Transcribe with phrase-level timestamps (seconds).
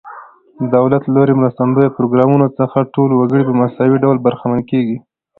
[0.61, 4.97] د دولت له لوري مرستندویه پروګرامونو څخه ټول وګړي په مساوي ډول برخمن کیږي.